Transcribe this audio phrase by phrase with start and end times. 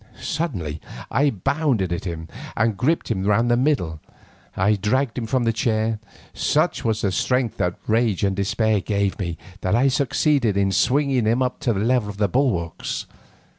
[0.19, 0.81] Suddenly
[1.11, 4.01] I bounded at him, and gripping him round the middle,
[4.57, 5.99] I dragged him from his chair.
[6.33, 10.71] Such was the strength that rage and despair gave to me that I succeeded in
[10.71, 13.05] swinging him up to the level of the bulwarks.